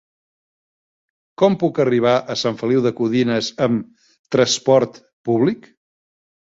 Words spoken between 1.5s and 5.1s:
puc arribar a Sant Feliu de Codines amb trasport